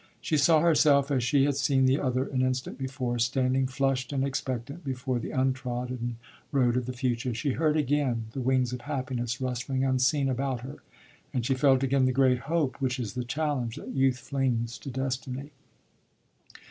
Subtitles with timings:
[0.19, 4.23] She saw herself, as she had seen the other an instant before, standing flushed and
[4.25, 6.17] expectant before the untrodden
[6.51, 7.35] road of the future.
[7.35, 10.77] She heard again the wings of happiness rustling unseen about her,
[11.35, 14.89] and she felt again the great hope which is the challenge that youth flings to
[14.89, 15.51] destiny.